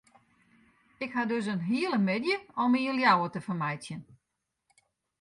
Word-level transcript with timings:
Ik 1.03 1.11
ha 1.13 1.23
dus 1.31 1.45
in 1.53 1.59
hiele 1.69 1.99
middei 2.07 2.35
om 2.61 2.67
my 2.71 2.81
yn 2.91 2.97
Ljouwert 3.01 3.33
te 3.35 3.41
fermeitsjen. 3.47 4.01